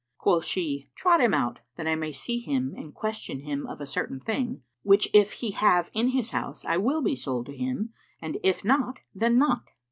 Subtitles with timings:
[0.17, 3.85] Quoth she, "Trot him out that I may see him and question him of a
[3.85, 7.93] certain thing, which if he have in his house, I will be sold to him;
[8.19, 9.69] and if not, then not."